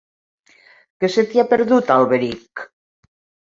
[1.03, 2.67] Què se t'hi ha perdut, a Alberic?